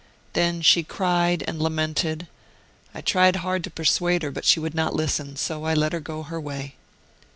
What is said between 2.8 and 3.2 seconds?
I